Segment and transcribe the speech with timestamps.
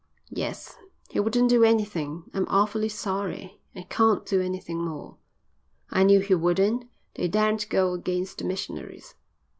[0.31, 0.79] "Yes.
[1.11, 2.23] He wouldn't do anything.
[2.33, 5.17] I'm awfully sorry, I can't do anything more."
[5.91, 6.89] "I knew he wouldn't.
[7.13, 9.13] They daren't go against the missionaries."